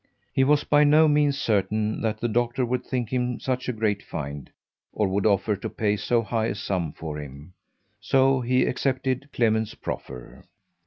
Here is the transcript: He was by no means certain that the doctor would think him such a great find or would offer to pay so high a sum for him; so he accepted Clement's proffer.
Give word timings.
He 0.33 0.43
was 0.43 0.63
by 0.63 0.83
no 0.83 1.07
means 1.07 1.37
certain 1.37 2.01
that 2.01 2.19
the 2.19 2.27
doctor 2.27 2.65
would 2.65 2.83
think 2.83 3.13
him 3.13 3.39
such 3.39 3.69
a 3.69 3.71
great 3.71 4.01
find 4.01 4.49
or 4.91 5.07
would 5.07 5.27
offer 5.27 5.55
to 5.55 5.69
pay 5.69 5.95
so 5.95 6.23
high 6.23 6.47
a 6.47 6.55
sum 6.55 6.91
for 6.91 7.19
him; 7.19 7.53
so 7.99 8.39
he 8.41 8.65
accepted 8.65 9.29
Clement's 9.31 9.75
proffer. 9.75 10.45